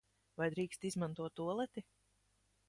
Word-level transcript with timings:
Vai 0.41 0.47
drīkst 0.55 0.87
izmantot 0.91 1.37
tualeti? 1.41 1.85